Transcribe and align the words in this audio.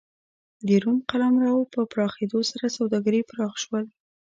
د 0.67 0.69
روم 0.83 0.97
قلمرو 1.09 1.69
په 1.73 1.79
پراخېدو 1.91 2.39
سره 2.51 2.65
سوداګري 2.77 3.21
پراخ 3.29 3.53
شول 3.63 3.85